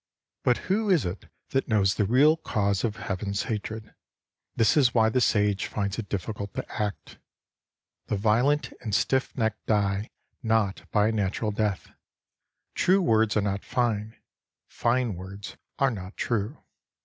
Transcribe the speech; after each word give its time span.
But 0.43 0.57
who 0.65 0.89
is 0.89 1.05
it 1.05 1.25
that 1.49 1.67
knows 1.67 1.93
the 1.93 2.05
real 2.05 2.35
cause 2.35 2.83
of 2.83 2.95
Heaven's 2.95 3.43
hatred? 3.43 3.93
This 4.55 4.75
is 4.75 4.95
why 4.95 5.09
the 5.09 5.21
Sage 5.21 5.67
finds 5.67 5.99
it 5.99 6.09
difficult 6.09 6.55
to 6.55 6.65
act. 6.81 7.19
The 8.07 8.15
violent 8.17 8.73
and 8.81 8.95
stiff 8.95 9.37
necked 9.37 9.63
die 9.67 10.09
not 10.41 10.89
by 10.89 11.09
a 11.09 11.11
natural 11.11 11.51
death. 11.51 11.91
True 12.73 12.99
words 12.99 13.37
are 13.37 13.41
not 13.41 13.63
fine; 13.63 14.15
fine 14.67 15.13
words 15.13 15.55
are 15.77 15.91
not 15.91 16.17
true. 16.17 16.63